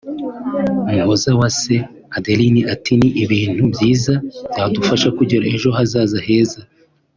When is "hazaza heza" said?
5.77-6.61